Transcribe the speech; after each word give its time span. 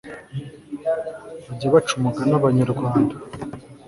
bajya 1.47 1.69
baca 1.73 1.91
umugani 1.99 2.33
abanyarwanda 2.39 3.15